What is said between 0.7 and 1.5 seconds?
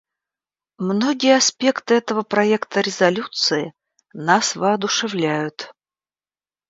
Многие